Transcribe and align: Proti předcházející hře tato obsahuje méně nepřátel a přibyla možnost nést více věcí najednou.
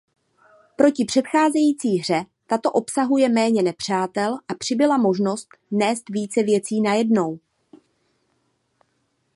Proti 0.75 1.05
předcházející 1.05 1.97
hře 1.97 2.25
tato 2.47 2.71
obsahuje 2.71 3.29
méně 3.29 3.63
nepřátel 3.63 4.33
a 4.47 4.53
přibyla 4.59 4.97
možnost 4.97 5.47
nést 5.71 6.09
více 6.09 6.43
věcí 6.43 6.81
najednou. 6.81 7.39